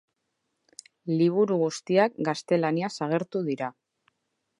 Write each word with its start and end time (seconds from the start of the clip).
Liburu 1.19 1.57
guztiak 1.63 2.17
gaztelaniaz 2.29 2.91
agertu 3.09 3.43
dira. 3.51 3.69